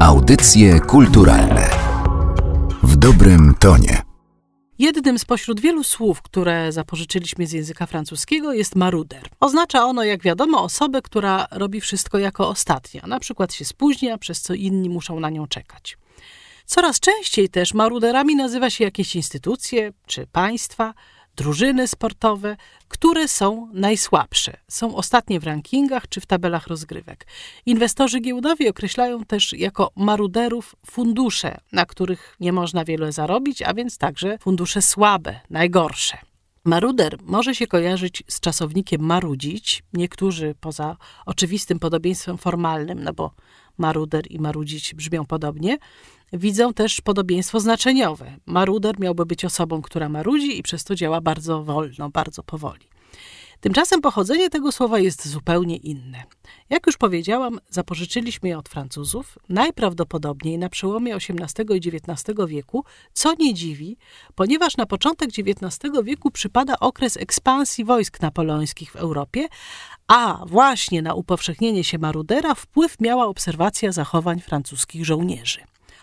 [0.00, 1.70] Audycje kulturalne
[2.82, 4.02] w dobrym tonie.
[4.78, 9.28] Jednym spośród wielu słów, które zapożyczyliśmy z języka francuskiego jest maruder.
[9.40, 14.40] Oznacza ono, jak wiadomo, osobę, która robi wszystko jako ostatnia, na przykład się spóźnia, przez
[14.40, 15.98] co inni muszą na nią czekać.
[16.66, 20.94] Coraz częściej też maruderami nazywa się jakieś instytucje czy państwa,
[21.36, 22.56] drużyny sportowe,
[22.88, 27.26] które są najsłabsze, są ostatnie w rankingach czy w tabelach rozgrywek.
[27.66, 33.98] Inwestorzy giełdowi określają też jako maruderów fundusze, na których nie można wiele zarobić, a więc
[33.98, 36.18] także fundusze słabe, najgorsze.
[36.64, 40.96] Maruder może się kojarzyć z czasownikiem marudzić, niektórzy poza
[41.26, 43.30] oczywistym podobieństwem formalnym, no bo
[43.78, 45.78] maruder i marudzić brzmią podobnie,
[46.32, 48.36] widzą też podobieństwo znaczeniowe.
[48.46, 52.95] Maruder miałby być osobą, która marudzi i przez to działa bardzo wolno, bardzo powoli.
[53.60, 56.22] Tymczasem pochodzenie tego słowa jest zupełnie inne.
[56.70, 63.34] Jak już powiedziałam, zapożyczyliśmy je od Francuzów, najprawdopodobniej na przełomie XVIII i XIX wieku, co
[63.38, 63.96] nie dziwi,
[64.34, 69.48] ponieważ na początek XIX wieku przypada okres ekspansji wojsk napoleońskich w Europie,
[70.08, 75.60] a właśnie na upowszechnienie się marudera wpływ miała obserwacja zachowań francuskich żołnierzy.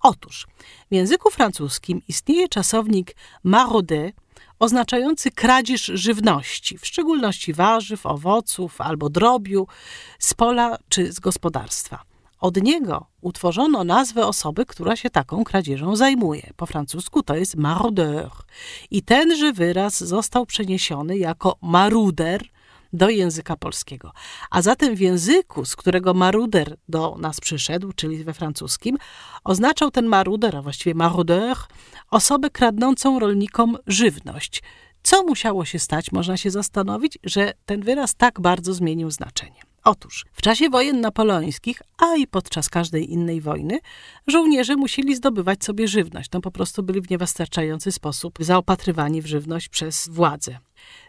[0.00, 0.46] Otóż
[0.90, 4.12] w języku francuskim istnieje czasownik marauder,
[4.58, 9.66] oznaczający kradzież żywności, w szczególności warzyw, owoców albo drobiu
[10.18, 12.04] z pola czy z gospodarstwa.
[12.40, 16.50] Od niego utworzono nazwę osoby, która się taką kradzieżą zajmuje.
[16.56, 18.30] Po francusku to jest maraudeur.
[18.90, 22.42] I tenże wyraz został przeniesiony jako maruder
[22.94, 24.12] do języka polskiego.
[24.50, 28.98] A zatem w języku, z którego maruder do nas przyszedł, czyli we francuskim,
[29.44, 31.56] oznaczał ten maruder, a właściwie marudeur,
[32.10, 34.62] osobę kradnącą rolnikom żywność.
[35.02, 39.60] Co musiało się stać, można się zastanowić, że ten wyraz tak bardzo zmienił znaczenie.
[39.84, 43.78] Otóż w czasie wojen napoleońskich, a i podczas każdej innej wojny,
[44.26, 46.30] żołnierze musieli zdobywać sobie żywność.
[46.32, 50.58] No po prostu byli w niewystarczający sposób zaopatrywani w żywność przez władze.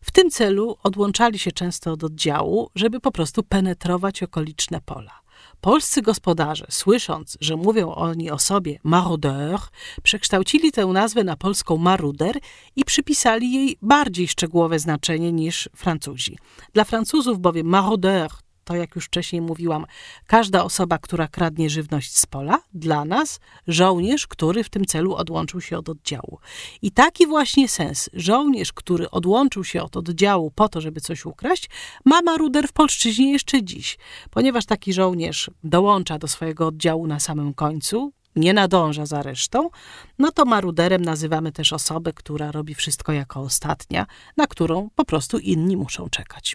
[0.00, 5.22] W tym celu odłączali się często od oddziału, żeby po prostu penetrować okoliczne pola.
[5.60, 9.60] Polscy gospodarze, słysząc, że mówią oni o sobie marodeur,
[10.02, 12.38] przekształcili tę nazwę na polską maruder
[12.76, 16.38] i przypisali jej bardziej szczegółowe znaczenie niż Francuzi.
[16.72, 18.30] Dla Francuzów bowiem marodeur
[18.72, 19.86] to jak już wcześniej mówiłam,
[20.26, 25.60] każda osoba, która kradnie żywność z pola, dla nas żołnierz, który w tym celu odłączył
[25.60, 26.38] się od oddziału.
[26.82, 31.70] I taki właśnie sens, żołnierz, który odłączył się od oddziału po to, żeby coś ukraść,
[32.04, 33.98] ma maruder w polszczyźnie jeszcze dziś,
[34.30, 39.70] ponieważ taki żołnierz dołącza do swojego oddziału na samym końcu, nie nadąża za resztą,
[40.18, 44.06] no to maruderem nazywamy też osobę, która robi wszystko jako ostatnia,
[44.36, 46.54] na którą po prostu inni muszą czekać.